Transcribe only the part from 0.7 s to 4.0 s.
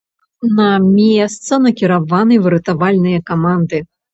месца накіраваны выратавальныя каманды.